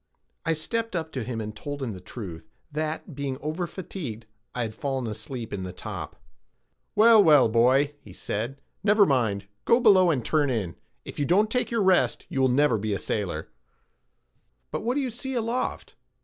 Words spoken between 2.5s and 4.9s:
that, being over fatigued, I had